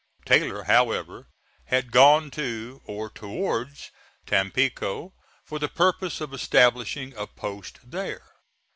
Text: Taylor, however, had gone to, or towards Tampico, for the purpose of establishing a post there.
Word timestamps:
Taylor, 0.25 0.63
however, 0.63 1.27
had 1.65 1.91
gone 1.91 2.31
to, 2.31 2.81
or 2.85 3.07
towards 3.07 3.91
Tampico, 4.25 5.13
for 5.45 5.59
the 5.59 5.69
purpose 5.69 6.19
of 6.19 6.33
establishing 6.33 7.15
a 7.15 7.27
post 7.27 7.77
there. 7.83 8.31